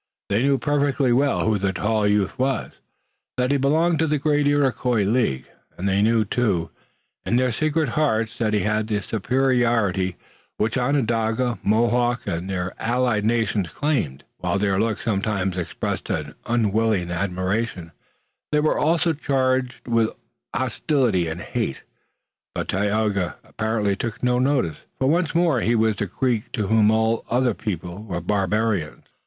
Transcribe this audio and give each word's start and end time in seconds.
They 0.29 0.41
knew 0.41 0.57
perfectly 0.57 1.13
well 1.13 1.45
who 1.45 1.59
the 1.59 1.71
tall 1.71 2.07
youth 2.07 2.39
was, 2.39 2.71
that 3.37 3.51
he 3.51 3.57
belonged 3.57 3.99
to 3.99 4.07
the 4.07 4.17
great 4.17 4.47
Iroquois 4.47 5.03
league, 5.05 5.47
and 5.77 5.87
they 5.87 6.01
knew, 6.01 6.25
too, 6.25 6.71
in 7.23 7.35
their 7.35 7.51
secret 7.51 7.89
hearts 7.89 8.39
that 8.39 8.55
he 8.55 8.61
had 8.61 8.87
the 8.87 8.99
superiority 8.99 10.15
which 10.57 10.75
Onondaga, 10.75 11.59
Mohawk 11.61 12.25
and 12.25 12.49
their 12.49 12.73
allied 12.79 13.23
nations 13.25 13.69
claimed. 13.69 14.21
Hence, 14.21 14.39
while 14.39 14.57
their 14.57 14.79
looks 14.79 15.03
sometimes 15.03 15.55
expressed 15.55 16.09
an 16.09 16.33
unwilling 16.47 17.11
admiration, 17.11 17.91
they 18.51 18.59
were 18.59 18.79
also 18.79 19.13
charged 19.13 19.87
always 19.87 20.07
with 20.07 20.15
hostility 20.55 21.27
and 21.27 21.41
hate. 21.41 21.83
But 22.55 22.69
Tayoga 22.69 23.35
apparently 23.43 23.95
took 23.95 24.23
no 24.23 24.39
notice. 24.39 24.77
Once 24.99 25.35
more 25.35 25.59
he 25.61 25.75
was 25.75 25.97
the 25.97 26.07
Greek 26.07 26.51
to 26.53 26.65
whom 26.65 26.89
all 26.89 27.23
outer 27.29 27.53
peoples 27.53 28.07
were 28.07 28.19
barbarians. 28.19 29.03